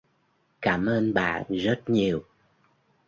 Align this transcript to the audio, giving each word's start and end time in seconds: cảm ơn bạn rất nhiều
cảm 0.61 0.85
ơn 0.85 1.13
bạn 1.13 1.43
rất 1.49 1.81
nhiều 1.89 2.23